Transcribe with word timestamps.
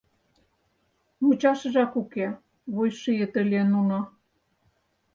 —Мучашыжак 1.23 1.93
уке,— 2.01 2.27
вуйшийыт 2.75 3.33
ыле 3.43 3.61
нуно. 3.73 3.99